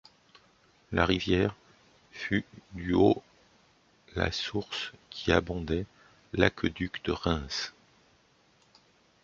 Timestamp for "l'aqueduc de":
6.33-7.11